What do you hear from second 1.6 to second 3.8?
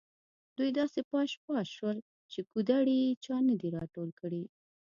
شول چې کودړي یې چا نه دي